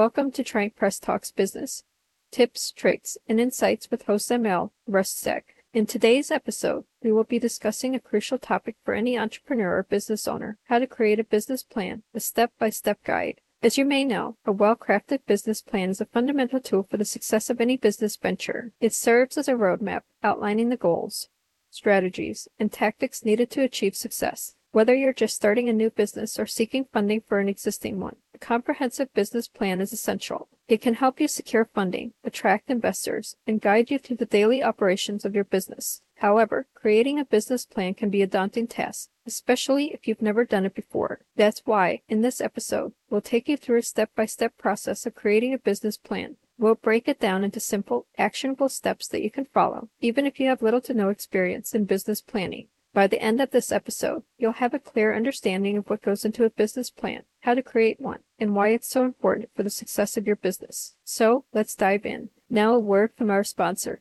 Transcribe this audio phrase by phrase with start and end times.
[0.00, 1.84] Welcome to Trient Press Talks Business
[2.32, 5.42] Tips, Tricks, and Insights with host ML, Ruscsak.
[5.74, 10.26] In today's episode, we will be discussing a crucial topic for any entrepreneur or business
[10.26, 13.42] owner how to create a business plan, a step by step guide.
[13.62, 17.04] As you may know, a well crafted business plan is a fundamental tool for the
[17.04, 18.72] success of any business venture.
[18.80, 21.28] It serves as a roadmap outlining the goals,
[21.68, 24.54] strategies, and tactics needed to achieve success.
[24.72, 29.12] Whether you're just starting a new business or seeking funding for an existing one, comprehensive
[29.14, 30.48] business plan is essential.
[30.66, 35.24] It can help you secure funding, attract investors, and guide you through the daily operations
[35.24, 36.02] of your business.
[36.16, 40.66] However, creating a business plan can be a daunting task, especially if you've never done
[40.66, 41.20] it before.
[41.34, 45.14] That's why, in this episode, we'll take you through a step by step process of
[45.14, 46.36] creating a business plan.
[46.58, 50.48] We'll break it down into simple, actionable steps that you can follow, even if you
[50.48, 52.68] have little to no experience in business planning.
[52.92, 56.44] By the end of this episode, you'll have a clear understanding of what goes into
[56.44, 60.16] a business plan, how to create one, and why it's so important for the success
[60.16, 60.96] of your business.
[61.04, 62.30] So let's dive in.
[62.48, 64.00] Now, a word from our sponsor.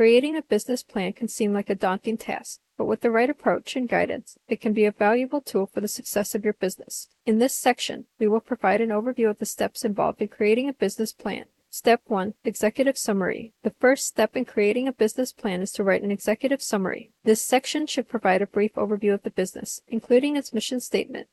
[0.00, 3.76] Creating a business plan can seem like a daunting task, but with the right approach
[3.76, 7.10] and guidance, it can be a valuable tool for the success of your business.
[7.26, 10.72] In this section, we will provide an overview of the steps involved in creating a
[10.72, 11.44] business plan.
[11.68, 13.52] Step 1 Executive Summary.
[13.62, 17.10] The first step in creating a business plan is to write an executive summary.
[17.24, 21.28] This section should provide a brief overview of the business, including its mission statement,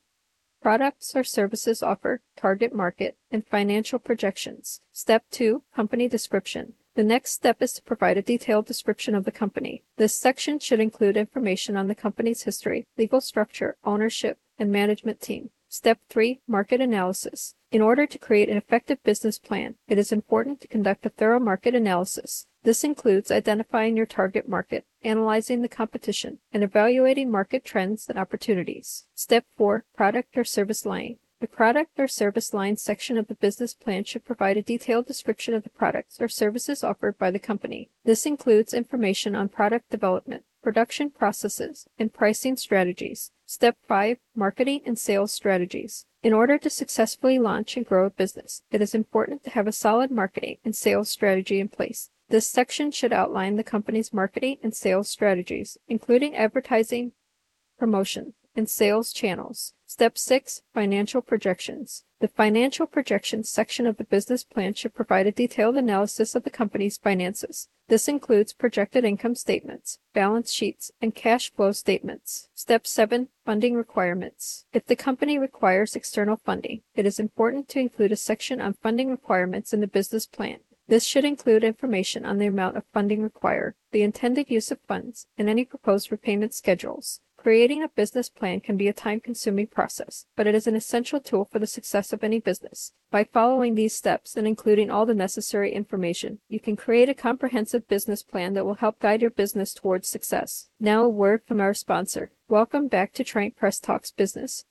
[0.61, 4.81] products or services offered, target market, and financial projections.
[4.91, 6.73] Step 2 Company Description.
[6.97, 9.83] The next step is to provide a detailed description of the company.
[9.97, 15.51] This section should include information on the company's history, legal structure, ownership, and management team.
[15.69, 17.53] Step 3 Market Analysis.
[17.71, 21.39] In order to create an effective business plan, it is important to conduct a thorough
[21.39, 22.47] market analysis.
[22.63, 29.05] This includes identifying your target market, analyzing the competition, and evaluating market trends and opportunities.
[29.13, 31.17] Step 4 Product or Service Line.
[31.39, 35.53] The product or service line section of the business plan should provide a detailed description
[35.53, 37.91] of the products or services offered by the company.
[38.03, 43.31] This includes information on product development, production processes, and pricing strategies.
[43.45, 46.07] Step 5 Marketing and Sales Strategies.
[46.23, 49.71] In order to successfully launch and grow a business, it is important to have a
[49.71, 52.09] solid marketing and sales strategy in place.
[52.29, 57.11] This section should outline the company's marketing and sales strategies, including advertising,
[57.77, 59.73] promotion, and sales channels.
[59.85, 62.03] Step 6 Financial Projections.
[62.19, 66.49] The financial projections section of the business plan should provide a detailed analysis of the
[66.49, 67.69] company's finances.
[67.87, 72.49] This includes projected income statements, balance sheets, and cash flow statements.
[72.55, 74.65] Step 7 Funding Requirements.
[74.73, 79.11] If the company requires external funding, it is important to include a section on funding
[79.11, 80.57] requirements in the business plan.
[80.87, 85.27] This should include information on the amount of funding required, the intended use of funds,
[85.37, 87.21] and any proposed repayment schedules.
[87.47, 91.21] Creating a business plan can be a time consuming process, but it is an essential
[91.21, 92.91] tool for the success of any business.
[93.09, 97.87] By following these steps and including all the necessary information, you can create a comprehensive
[97.87, 100.67] business plan that will help guide your business towards success.
[100.77, 102.31] Now, a word from our sponsor.
[102.49, 104.65] Welcome back to Trient Press Talks Business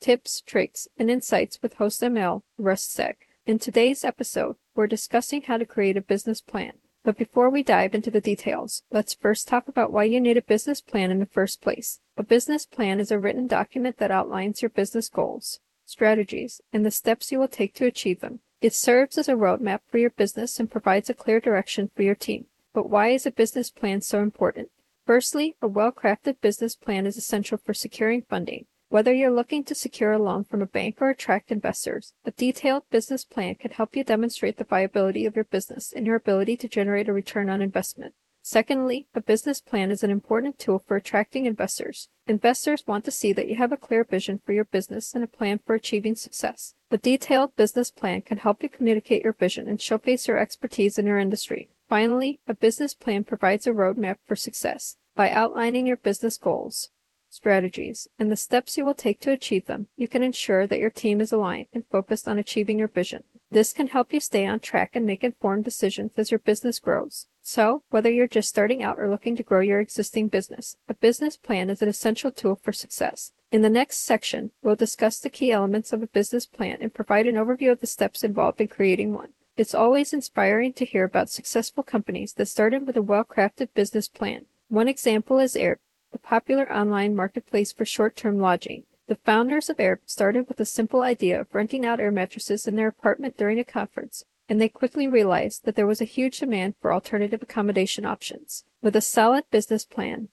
[0.00, 3.16] Tips, Tricks, and Insights with host ML, Ruscsak.
[3.44, 6.72] In today's episode, we're discussing how to create a business plan.
[7.04, 10.42] But before we dive into the details, let's first talk about why you need a
[10.42, 11.98] business plan in the first place.
[12.16, 16.92] A business plan is a written document that outlines your business goals, strategies, and the
[16.92, 18.38] steps you will take to achieve them.
[18.60, 22.14] It serves as a roadmap for your business and provides a clear direction for your
[22.14, 22.46] team.
[22.72, 24.70] But why is a business plan so important?
[25.04, 28.66] Firstly, a well crafted business plan is essential for securing funding.
[28.92, 32.82] Whether you're looking to secure a loan from a bank or attract investors, a detailed
[32.90, 36.68] business plan can help you demonstrate the viability of your business and your ability to
[36.68, 38.12] generate a return on investment.
[38.42, 42.10] Secondly, a business plan is an important tool for attracting investors.
[42.26, 45.26] Investors want to see that you have a clear vision for your business and a
[45.26, 46.74] plan for achieving success.
[46.90, 51.06] The detailed business plan can help you communicate your vision and showcase your expertise in
[51.06, 51.70] your industry.
[51.88, 54.98] Finally, a business plan provides a roadmap for success.
[55.14, 56.90] By outlining your business goals,
[57.32, 60.90] strategies, and the steps you will take to achieve them, you can ensure that your
[60.90, 63.24] team is aligned and focused on achieving your vision.
[63.50, 67.26] This can help you stay on track and make informed decisions as your business grows.
[67.42, 71.36] So, whether you're just starting out or looking to grow your existing business, a business
[71.36, 73.32] plan is an essential tool for success.
[73.50, 77.26] In the next section, we'll discuss the key elements of a business plan and provide
[77.26, 79.30] an overview of the steps involved in creating one.
[79.56, 84.08] It's always inspiring to hear about successful companies that started with a well crafted business
[84.08, 84.46] plan.
[84.68, 85.78] One example is Airbnb,
[86.12, 88.84] the popular online marketplace for short term lodging.
[89.08, 92.76] The founders of Airbnb started with a simple idea of renting out air mattresses in
[92.76, 96.74] their apartment during a conference, and they quickly realized that there was a huge demand
[96.80, 98.64] for alternative accommodation options.
[98.80, 100.28] With a solid business plan,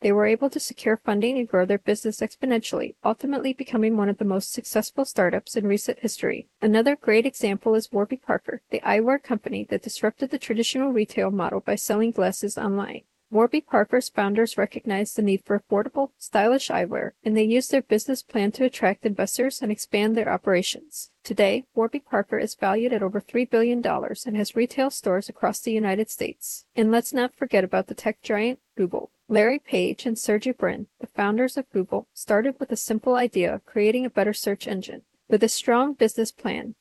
[0.00, 4.18] they were able to secure funding and grow their business exponentially, ultimately becoming one of
[4.18, 6.48] the most successful startups in recent history.
[6.62, 11.60] Another great example is Warby Parker, the eyewear company that disrupted the traditional retail model
[11.60, 13.02] by selling glasses online.
[13.32, 18.24] Warby Parker's founders recognized the need for affordable, stylish eyewear, and they used their business
[18.24, 21.12] plan to attract investors and expand their operations.
[21.22, 25.70] Today, Warby Parker is valued at over $3 billion and has retail stores across the
[25.70, 26.64] United States.
[26.74, 29.12] And let's not forget about the tech giant Google.
[29.28, 33.64] Larry Page and Sergey Brin, the founders of Google, started with a simple idea of
[33.64, 35.02] creating a better search engine.
[35.28, 36.74] With a strong business plan,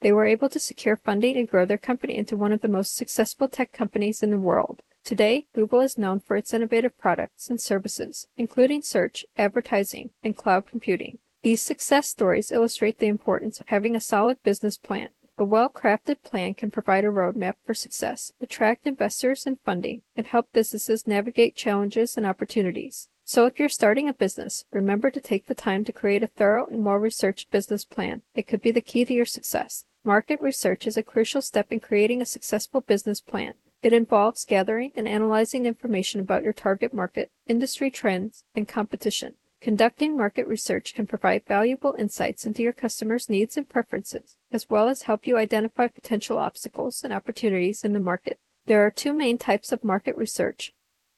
[0.00, 2.96] they were able to secure funding and grow their company into one of the most
[2.96, 4.82] successful tech companies in the world.
[5.04, 10.66] Today, Google is known for its innovative products and services, including search, advertising, and cloud
[10.66, 11.18] computing.
[11.42, 15.08] These success stories illustrate the importance of having a solid business plan.
[15.36, 20.26] A well crafted plan can provide a roadmap for success, attract investors and funding, and
[20.28, 23.08] help businesses navigate challenges and opportunities.
[23.24, 26.66] So, if you're starting a business, remember to take the time to create a thorough
[26.66, 28.22] and well researched business plan.
[28.36, 29.84] It could be the key to your success.
[30.04, 33.54] Market research is a crucial step in creating a successful business plan.
[33.82, 39.34] It involves gathering and analyzing information about your target market, industry trends, and competition.
[39.60, 44.88] Conducting market research can provide valuable insights into your customers' needs and preferences, as well
[44.88, 48.38] as help you identify potential obstacles and opportunities in the market.
[48.66, 50.72] There are two main types of market research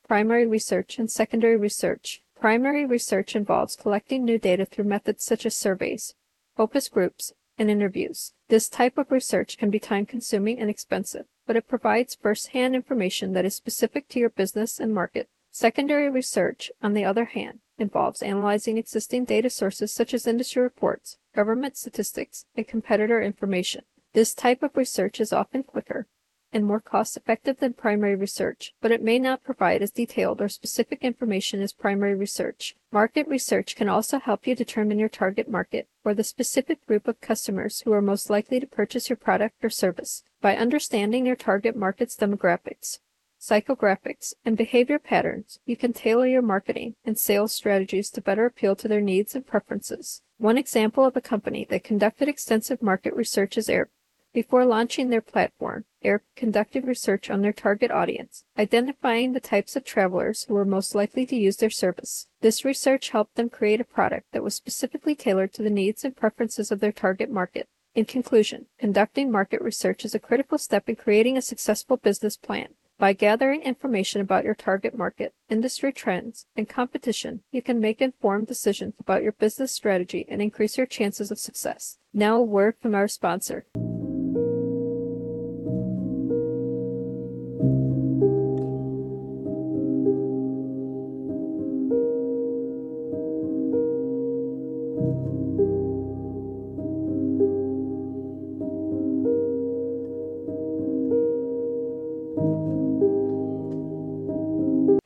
[0.08, 2.22] primary research and secondary research.
[2.38, 6.14] Primary research involves collecting new data through methods such as surveys,
[6.56, 8.32] focus groups, and interviews.
[8.49, 13.32] This type of research can be time consuming and expensive but it provides first-hand information
[13.32, 15.29] that is specific to your business and market.
[15.50, 21.19] Secondary research, on the other hand, involves analyzing existing data sources such as industry reports,
[21.35, 23.82] government statistics, and competitor information.
[24.12, 26.06] This type of research is often quicker
[26.54, 30.48] and more cost effective than primary research, but it may not provide as detailed or
[30.48, 32.76] specific information as primary research.
[32.92, 37.20] Market research can also help you determine your target market or the specific group of
[37.20, 40.22] customers who are most likely to purchase your product or service.
[40.40, 43.00] By understanding your target market's demographics,
[43.40, 48.76] psychographics, and behavior patterns, you can tailor your marketing and sales strategies to better appeal
[48.76, 50.22] to their needs and preferences.
[50.38, 53.88] One example of a company that conducted extensive market research is Air.
[54.34, 59.84] Before launching their platform, Air conducted research on their target audience, identifying the types of
[59.84, 62.26] travelers who were most likely to use their service.
[62.40, 66.16] This research helped them create a product that was specifically tailored to the needs and
[66.16, 67.69] preferences of their target market.
[67.94, 72.70] In conclusion, conducting market research is a critical step in creating a successful business plan.
[72.98, 78.48] By gathering information about your target market, industry trends, and competition, you can make informed
[78.48, 81.98] decisions about your business strategy and increase your chances of success.
[82.12, 83.67] Now, a word from our sponsor.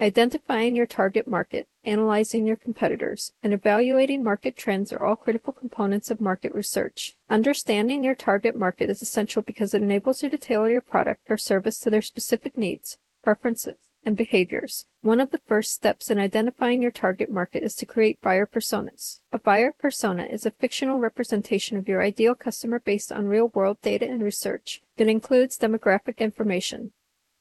[0.01, 6.09] Identifying your target market, analyzing your competitors, and evaluating market trends are all critical components
[6.09, 7.17] of market research.
[7.29, 11.37] Understanding your target market is essential because it enables you to tailor your product or
[11.37, 13.75] service to their specific needs, preferences,
[14.05, 14.87] and behaviors.
[15.01, 19.19] One of the first steps in identifying your target market is to create buyer personas.
[19.33, 23.79] A buyer persona is a fictional representation of your ideal customer based on real world
[23.83, 24.81] data and research.
[24.97, 26.93] It includes demographic information,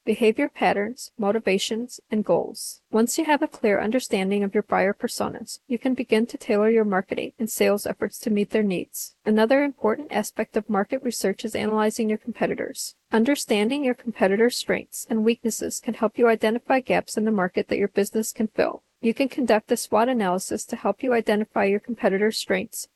[0.08, 2.80] behavior patterns, motivations, and goals.
[2.90, 6.70] Once you have a clear understanding of your buyer personas, you can begin to tailor
[6.70, 9.16] your marketing and sales efforts to meet their needs.
[9.26, 12.96] Another important aspect of market research is analyzing your competitors.
[13.12, 17.78] Understanding your competitors' strengths and weaknesses can help you identify gaps in the market that
[17.78, 18.84] your business can fill.
[19.02, 22.88] You can conduct a SWOT analysis to help you identify your competitors' strengths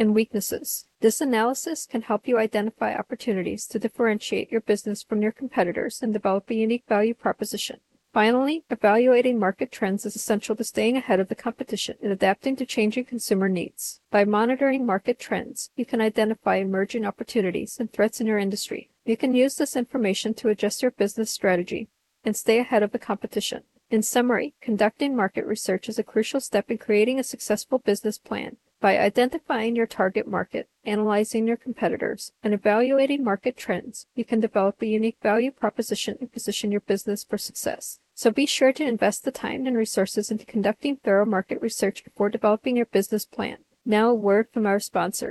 [0.00, 0.86] and weaknesses.
[1.00, 6.12] This analysis can help you identify opportunities to differentiate your business from your competitors and
[6.12, 7.80] develop a unique value proposition.
[8.12, 12.66] Finally, evaluating market trends is essential to staying ahead of the competition and adapting to
[12.66, 14.00] changing consumer needs.
[14.10, 18.90] By monitoring market trends, you can identify emerging opportunities and threats in your industry.
[19.04, 21.88] You can use this information to adjust your business strategy
[22.24, 23.62] and stay ahead of the competition.
[23.90, 28.56] In summary, conducting market research is a crucial step in creating a successful business plan.
[28.80, 34.80] By identifying your target market, analyzing your competitors, and evaluating market trends, you can develop
[34.80, 37.98] a unique value proposition and position your business for success.
[38.14, 42.30] So be sure to invest the time and resources into conducting thorough market research before
[42.30, 43.58] developing your business plan.
[43.84, 45.30] Now, a word from our sponsor.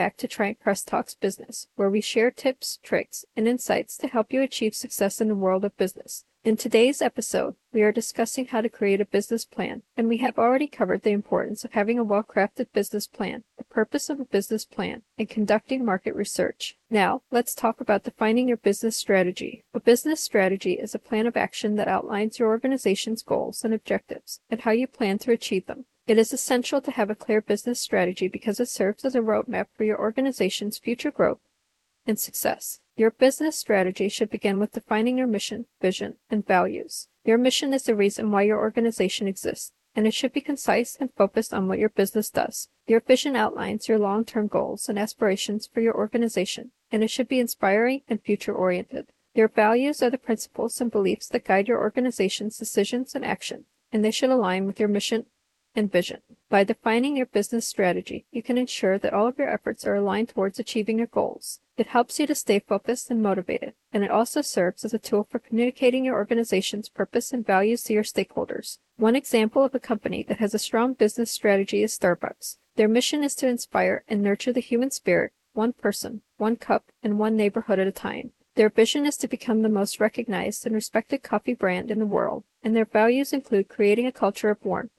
[0.00, 4.32] Back to Trient Press Talks Business, where we share tips, tricks, and insights to help
[4.32, 6.24] you achieve success in the world of business.
[6.42, 10.38] In today's episode, we are discussing how to create a business plan, and we have
[10.38, 14.24] already covered the importance of having a well crafted business plan, the purpose of a
[14.24, 16.78] business plan, and conducting market research.
[16.88, 19.64] Now, let's talk about defining your business strategy.
[19.74, 24.40] A business strategy is a plan of action that outlines your organization's goals and objectives
[24.48, 25.84] and how you plan to achieve them.
[26.10, 29.68] It is essential to have a clear business strategy because it serves as a roadmap
[29.76, 31.38] for your organization's future growth
[32.04, 32.80] and success.
[32.96, 37.06] Your business strategy should begin with defining your mission, vision, and values.
[37.24, 41.14] Your mission is the reason why your organization exists, and it should be concise and
[41.14, 42.68] focused on what your business does.
[42.88, 47.28] Your vision outlines your long term goals and aspirations for your organization, and it should
[47.28, 49.12] be inspiring and future oriented.
[49.32, 54.04] Your values are the principles and beliefs that guide your organization's decisions and action, and
[54.04, 55.26] they should align with your mission
[55.74, 56.20] and vision.
[56.48, 60.30] By defining your business strategy, you can ensure that all of your efforts are aligned
[60.30, 61.60] towards achieving your goals.
[61.76, 65.26] It helps you to stay focused and motivated, and it also serves as a tool
[65.30, 68.78] for communicating your organization's purpose and values to your stakeholders.
[68.96, 72.58] One example of a company that has a strong business strategy is Starbucks.
[72.76, 77.18] Their mission is to inspire and nurture the human spirit, one person, one cup, and
[77.18, 78.32] one neighborhood at a time.
[78.56, 82.44] Their vision is to become the most recognized and respected coffee brand in the world,
[82.62, 84.90] and their values include creating a culture of warmth,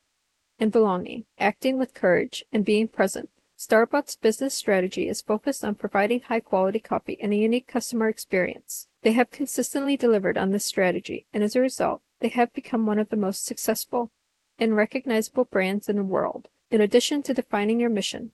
[0.62, 3.30] and belonging, acting with courage, and being present.
[3.58, 8.88] Starbucks' business strategy is focused on providing high quality coffee and a unique customer experience.
[9.02, 13.00] They have consistently delivered on this strategy, and as a result, they have become one
[13.00, 14.12] of the most successful
[14.58, 16.48] and recognizable brands in the world.
[16.70, 18.32] In addition to defining your mission,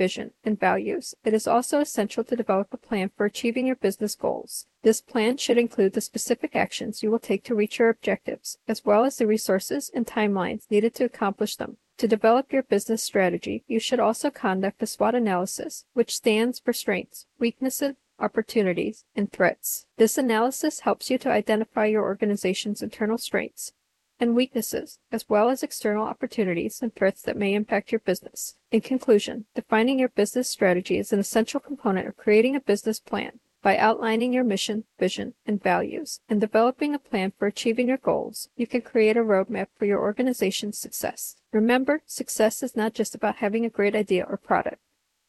[0.00, 4.14] vision, and values, it is also essential to develop a plan for achieving your business
[4.14, 4.66] goals.
[4.82, 8.82] This plan should include the specific actions you will take to reach your objectives, as
[8.82, 11.76] well as the resources and timelines needed to accomplish them.
[11.98, 16.72] To develop your business strategy, you should also conduct a SWOT analysis, which stands for
[16.72, 19.84] strengths, weaknesses, opportunities, and threats.
[19.98, 23.72] This analysis helps you to identify your organization's internal strengths,
[24.20, 28.56] and weaknesses, as well as external opportunities and threats that may impact your business.
[28.70, 33.40] In conclusion, defining your business strategy is an essential component of creating a business plan.
[33.62, 38.48] By outlining your mission, vision, and values, and developing a plan for achieving your goals,
[38.56, 41.36] you can create a roadmap for your organization's success.
[41.52, 44.80] Remember, success is not just about having a great idea or product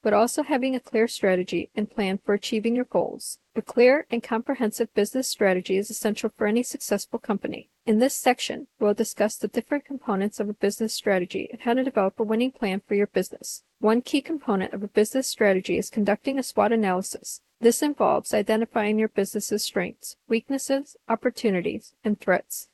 [0.01, 3.39] but also having a clear strategy and plan for achieving your goals.
[3.55, 7.69] A clear and comprehensive business strategy is essential for any successful company.
[7.85, 11.83] In this section, we'll discuss the different components of a business strategy and how to
[11.83, 13.63] develop a winning plan for your business.
[13.79, 17.41] One key component of a business strategy is conducting a SWOT analysis.
[17.59, 22.69] This involves identifying your business's strengths, weaknesses, opportunities, and threats.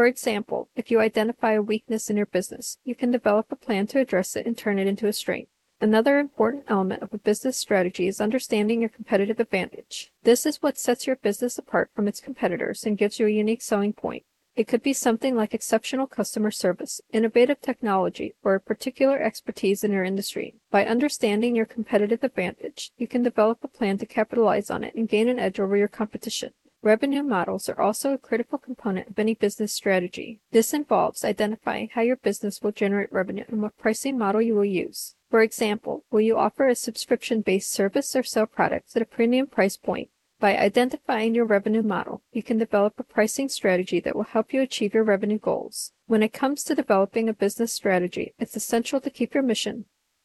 [0.00, 3.86] For example, if you identify a weakness in your business, you can develop a plan
[3.88, 5.50] to address it and turn it into a strength.
[5.78, 10.10] Another important element of a business strategy is understanding your competitive advantage.
[10.22, 13.60] This is what sets your business apart from its competitors and gives you a unique
[13.60, 14.24] selling point.
[14.56, 19.92] It could be something like exceptional customer service, innovative technology, or a particular expertise in
[19.92, 20.54] your industry.
[20.70, 25.10] By understanding your competitive advantage, you can develop a plan to capitalize on it and
[25.10, 26.52] gain an edge over your competition.
[26.82, 30.40] Revenue models are also a critical component of any business strategy.
[30.50, 34.64] This involves identifying how your business will generate revenue and what pricing model you will
[34.64, 35.14] use.
[35.30, 39.46] For example, will you offer a subscription based service or sell products at a premium
[39.46, 40.08] price point?
[40.38, 44.62] By identifying your revenue model, you can develop a pricing strategy that will help you
[44.62, 45.92] achieve your revenue goals.
[46.06, 49.84] When it comes to developing a business strategy, it's essential to keep your mission,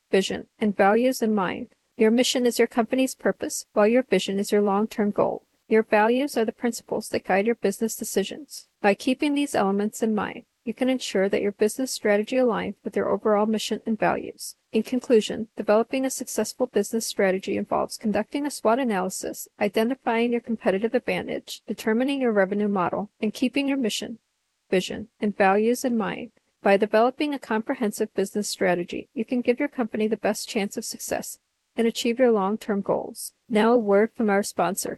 [0.10, 1.76] vision, and values in mind.
[1.98, 5.44] Your mission is your company's purpose, while your vision is your long term goal.
[5.68, 8.68] Your values are the principles that guide your business decisions.
[8.82, 12.96] By keeping these elements in mind, you can ensure that your business strategy aligns with
[12.96, 14.56] your overall mission and values.
[14.72, 20.94] In conclusion, developing a successful business strategy involves conducting a SWOT analysis, identifying your competitive
[20.94, 24.20] advantage, determining your revenue model, and keeping your mission,
[24.70, 26.32] vision, and values in mind.
[26.62, 30.86] By developing a comprehensive business strategy, you can give your company the best chance of
[30.86, 31.40] success
[31.76, 33.34] and achieve your long term goals.
[33.50, 34.98] Now, a word from our sponsor.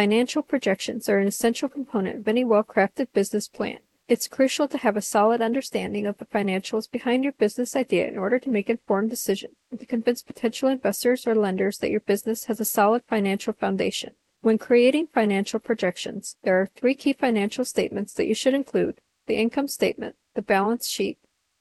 [0.00, 3.80] Financial projections are an essential component of any well crafted business plan.
[4.08, 8.16] It's crucial to have a solid understanding of the financials behind your business idea in
[8.16, 12.46] order to make informed decisions and to convince potential investors or lenders that your business
[12.46, 14.14] has a solid financial foundation.
[14.40, 19.36] When creating financial projections, there are three key financial statements that you should include the
[19.36, 21.18] income statement, the balance sheet,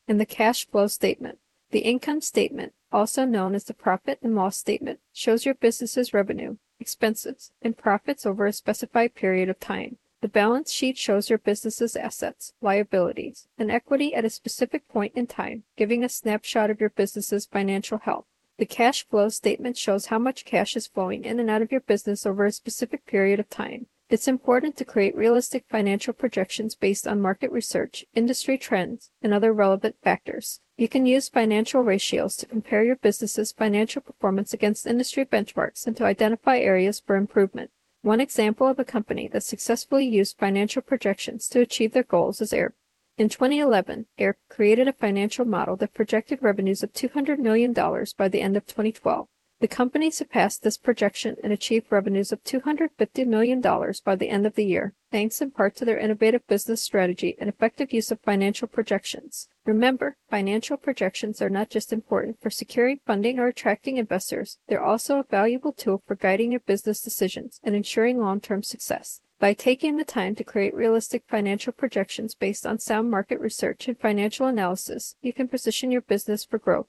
[0.07, 1.39] and the cash flow statement.
[1.71, 6.55] The income statement, also known as the profit and loss statement, shows your business's revenue,
[6.79, 9.97] expenses, and profits over a specified period of time.
[10.21, 15.27] The balance sheet shows your business's assets, liabilities, and equity at a specific point in
[15.27, 18.25] time, giving a snapshot of your business's financial health.
[18.57, 21.79] The cash flow statement shows how much cash is flowing in and out of your
[21.79, 23.87] business over a specific period of time.
[24.09, 29.53] It's important to create realistic financial projections based on market research, industry trends, and other
[29.53, 30.61] relevant factors.
[30.77, 35.95] You can use financial ratios to compare your business's financial performance against industry benchmarks and
[35.97, 37.69] to identify areas for improvement.
[38.01, 42.51] One example of a company that successfully used financial projections to achieve their goals is
[42.51, 42.73] Air.
[43.19, 48.41] In 2011, Air created a financial model that projected revenues of $200 million by the
[48.41, 49.27] end of 2012.
[49.61, 54.55] The company surpassed this projection and achieved revenues of $250 million by the end of
[54.55, 58.69] the year, thanks in part to their innovative business strategy and effective use of financial
[58.69, 59.49] projections.
[59.65, 65.19] Remember, financial projections are not just important for securing funding or attracting investors, they're also
[65.19, 69.19] a valuable tool for guiding your business decisions and ensuring long term success.
[69.39, 73.99] By taking the time to create realistic financial projections based on sound market research and
[73.99, 76.87] financial analysis, you can position your business for growth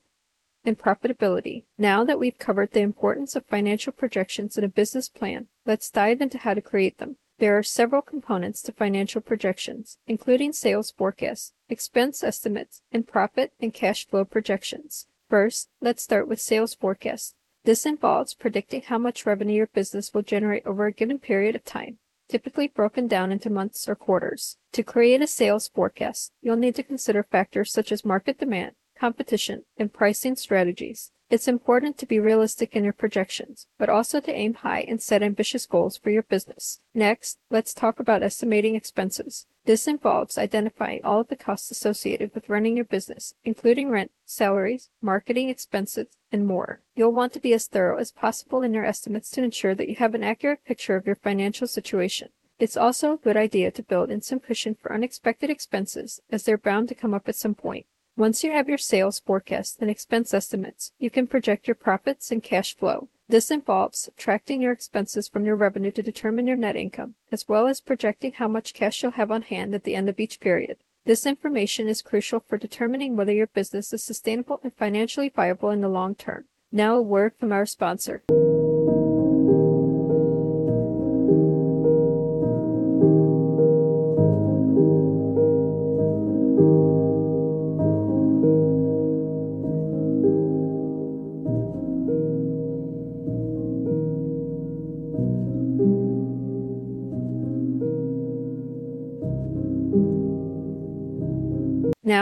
[0.65, 1.65] and profitability.
[1.79, 6.21] Now that we've covered the importance of financial projections in a business plan, let's dive
[6.21, 7.17] into how to create them.
[7.39, 13.73] There are several components to financial projections, including sales forecasts, expense estimates, and profit and
[13.73, 15.07] cash flow projections.
[15.31, 17.35] First, let's start with sales forecasts.
[17.65, 21.65] This involves predicting how much revenue your business will generate over a given period of
[21.65, 24.59] time, typically broken down into months or quarters.
[24.73, 29.65] To create a sales forecast, you'll need to consider factors such as market demand, competition,
[29.79, 31.11] and pricing strategies.
[31.31, 35.23] It's important to be realistic in your projections, but also to aim high and set
[35.23, 36.81] ambitious goals for your business.
[36.93, 39.47] Next, let's talk about estimating expenses.
[39.65, 44.91] This involves identifying all of the costs associated with running your business, including rent, salaries,
[45.01, 46.81] marketing expenses, and more.
[46.97, 49.95] You'll want to be as thorough as possible in your estimates to ensure that you
[49.97, 52.31] have an accurate picture of your financial situation.
[52.59, 56.59] It's also a good idea to build in some cushion for unexpected expenses, as they're
[56.59, 57.87] bound to come up at some point.
[58.17, 62.43] Once you have your sales forecast and expense estimates, you can project your profits and
[62.43, 63.09] cash flow.
[63.29, 67.69] This involves subtracting your expenses from your revenue to determine your net income, as well
[67.69, 70.79] as projecting how much cash you'll have on hand at the end of each period.
[71.07, 75.81] This information is crucial for determining whether your business is sustainable and financially viable in
[75.81, 76.45] the long term.
[76.73, 78.23] Now, a word from our sponsor.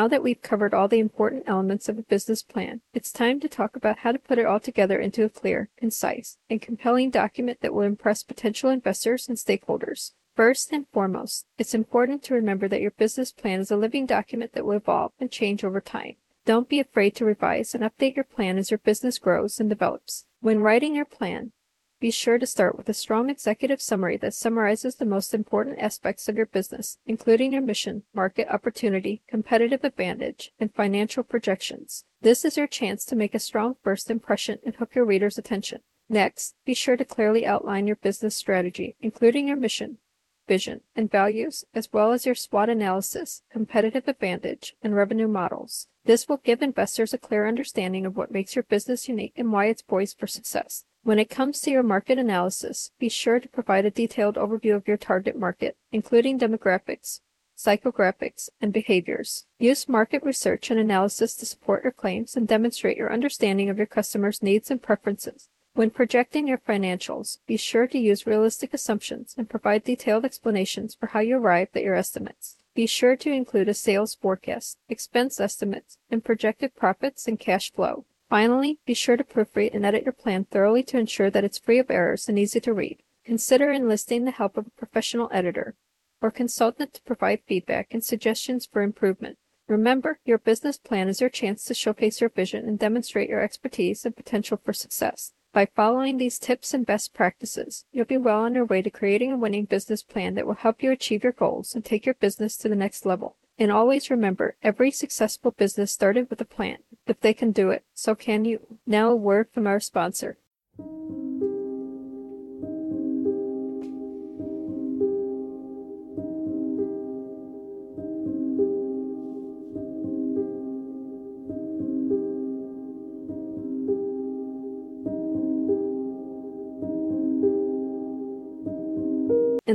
[0.08, 3.46] Now that we've covered all the important elements of a business plan, it's time to
[3.48, 7.60] talk about how to put it all together into a clear, concise, and compelling document
[7.60, 10.12] that will impress potential investors and stakeholders.
[10.34, 14.54] First and foremost, it's important to remember that your business plan is a living document
[14.54, 16.16] that will evolve and change over time.
[16.46, 20.24] Don't be afraid to revise and update your plan as your business grows and develops.
[20.40, 21.52] When writing your plan,
[22.00, 26.28] be sure to start with a strong executive summary that summarizes the most important aspects
[26.28, 32.04] of your business, including your mission, market opportunity, competitive advantage, and financial projections.
[32.20, 35.80] This is your chance to make a strong first impression and hook your reader's attention.
[36.08, 39.98] Next, be sure to clearly outline your business strategy, including your mission,
[40.46, 45.88] vision, and values, as well as your SWOT analysis, competitive advantage, and revenue models.
[46.06, 49.66] This will give investors a clear understanding of what makes your business unique and why
[49.66, 50.84] it's poised for success.
[51.08, 54.86] When it comes to your market analysis, be sure to provide a detailed overview of
[54.86, 57.20] your target market, including demographics,
[57.56, 59.46] psychographics, and behaviors.
[59.58, 63.86] Use market research and analysis to support your claims and demonstrate your understanding of your
[63.86, 65.48] customers' needs and preferences.
[65.72, 71.06] When projecting your financials, be sure to use realistic assumptions and provide detailed explanations for
[71.06, 72.56] how you arrived at your estimates.
[72.74, 78.04] Be sure to include a sales forecast, expense estimates, and projected profits and cash flow.
[78.28, 81.78] Finally, be sure to proofread and edit your plan thoroughly to ensure that it's free
[81.78, 83.02] of errors and easy to read.
[83.24, 85.74] Consider enlisting the help of a professional editor
[86.20, 89.38] or consultant to provide feedback and suggestions for improvement.
[89.66, 94.04] Remember, your business plan is your chance to showcase your vision and demonstrate your expertise
[94.04, 95.32] and potential for success.
[95.52, 99.32] By following these tips and best practices, you'll be well on your way to creating
[99.32, 102.56] a winning business plan that will help you achieve your goals and take your business
[102.58, 103.36] to the next level.
[103.58, 106.78] And always remember, every successful business started with a plan.
[107.06, 108.78] If they can do it, so can you.
[108.86, 110.38] Now, a word from our sponsor.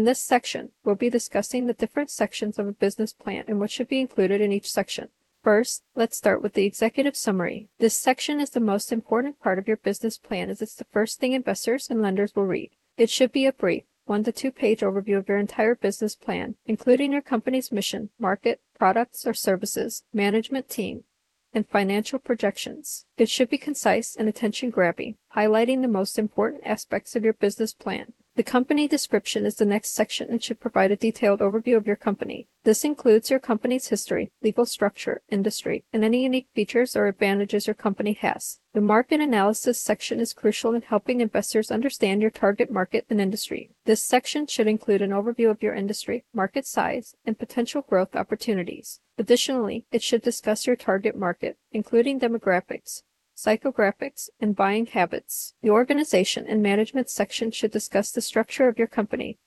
[0.04, 3.72] In this section, we'll be discussing the different sections of a business plan and what
[3.72, 5.08] should be included in each section.
[5.42, 7.70] First, let's start with the executive summary.
[7.80, 11.22] This section is the most important part of your business plan as it's the first
[11.22, 12.72] thing investors and lenders will read.
[12.98, 16.56] It should be a brief, one to two page overview of your entire business plan,
[16.66, 21.06] including your company's mission, market, products or services, management team,
[21.54, 23.06] and financial projections.
[23.18, 27.74] It should be concise and attention grabbing, highlighting the most important aspects of your business
[27.74, 28.12] plan.
[28.36, 31.96] The company description is the next section and should provide a detailed overview of your
[31.96, 32.48] company.
[32.63, 37.76] This includes your company's history, legal structure, industry, and any unique features or advantages your
[37.76, 38.60] company has.
[38.74, 43.69] The market analysis section is crucial in helping investors understand your target market and industry.
[43.86, 49.00] This section should include an overview of your industry, market size, and potential growth opportunities.
[49.19, 53.04] Additionally, it should discuss your target market, including demographics,
[53.36, 55.54] psychographics, and buying habits.
[55.62, 59.38] The organization and management section should discuss the structure of your company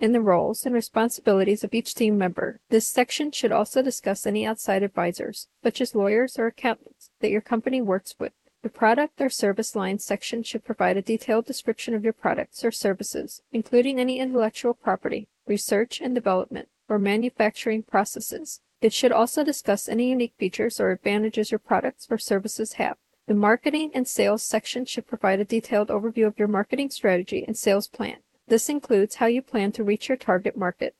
[0.00, 2.60] and the roles and responsibilities of each team member.
[2.68, 7.40] This section should also discuss any outside advisors, such as lawyers or accountants, that your
[7.40, 8.32] company works with.
[8.62, 12.72] The product or service line section should provide a detailed description of your products or
[12.72, 18.60] services, including any intellectual property, research and development, or manufacturing processes.
[18.80, 22.98] It should also discuss any unique features or advantages your products or services have.
[23.26, 27.56] The marketing and sales section should provide a detailed overview of your marketing strategy and
[27.56, 28.18] sales plan.
[28.46, 30.94] This includes how you plan to reach your target market,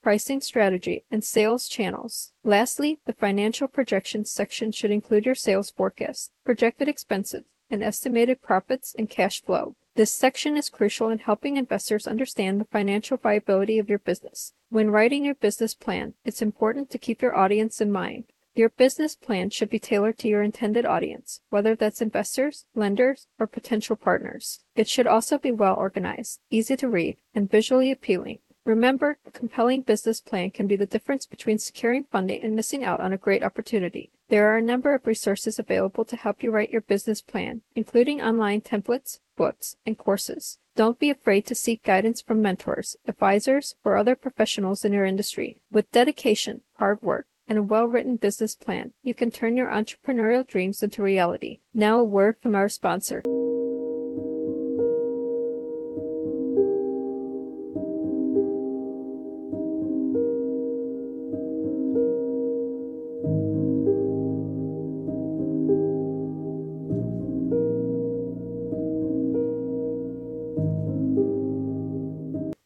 [0.00, 2.30] pricing strategy, and sales channels.
[2.44, 8.94] Lastly, the financial projections section should include your sales forecast, projected expenses, and estimated profits
[8.96, 9.74] and cash flow.
[9.96, 14.52] This section is crucial in helping investors understand the financial viability of your business.
[14.68, 18.24] When writing your business plan, it's important to keep your audience in mind.
[18.56, 23.48] Your business plan should be tailored to your intended audience, whether that's investors, lenders, or
[23.48, 24.60] potential partners.
[24.76, 28.38] It should also be well organized, easy to read, and visually appealing.
[28.64, 33.00] Remember, a compelling business plan can be the difference between securing funding and missing out
[33.00, 34.12] on a great opportunity.
[34.28, 38.22] There are a number of resources available to help you write your business plan, including
[38.22, 40.58] online templates, books, and courses.
[40.76, 45.60] Don't be afraid to seek guidance from mentors, advisors, or other professionals in your industry.
[45.70, 50.46] With dedication, hard work, and a well written business plan, you can turn your entrepreneurial
[50.46, 51.60] dreams into reality.
[51.72, 53.22] Now, a word from our sponsor.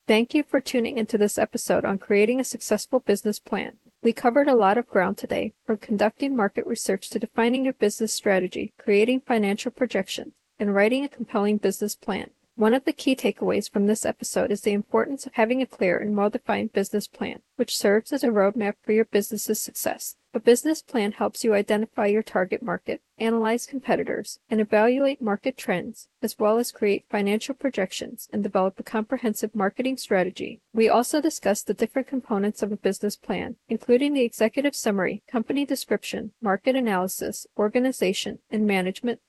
[0.09, 3.77] Thank you for tuning into this episode on creating a successful business plan.
[4.01, 8.13] We covered a lot of ground today, from conducting market research to defining your business
[8.15, 12.31] strategy, creating financial projections, and writing a compelling business plan.
[12.59, 15.97] One of the key takeaways from this episode is the importance of having a clear
[15.97, 20.17] and well defined business plan, which serves as a roadmap for your business's success.
[20.35, 26.09] A business plan helps you identify your target market, analyze competitors, and evaluate market trends,
[26.21, 30.61] as well as create financial projections and develop a comprehensive marketing strategy.
[30.73, 35.65] We also discussed the different components of a business plan, including the executive summary, company
[35.65, 39.21] description, market analysis, organization and management,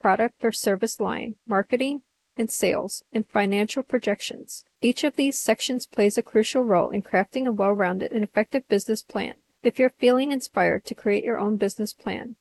[0.00, 2.02] product or service line, marketing,
[2.38, 4.64] and sales, and financial projections.
[4.80, 8.66] Each of these sections plays a crucial role in crafting a well rounded and effective
[8.68, 9.34] business plan.
[9.62, 12.36] If you're feeling inspired to create your own business plan,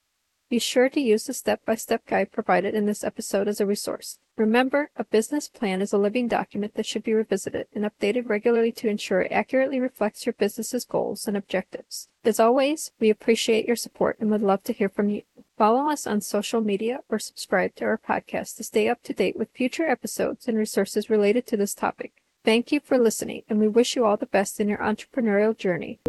[0.50, 3.66] Be sure to use the step by step guide provided in this episode as a
[3.66, 4.18] resource.
[4.38, 8.72] Remember, a business plan is a living document that should be revisited and updated regularly
[8.74, 12.08] to ensure it accurately reflects your business's goals and objectives.
[12.24, 15.24] As always, we appreciate your support and would love to hear from you.
[15.58, 19.36] Follow us on social media or subscribe to our podcast to stay up to date
[19.36, 22.22] with future episodes and resources related to this topic.
[22.46, 26.00] Thank you for listening, and we wish you all the best in your entrepreneurial journey.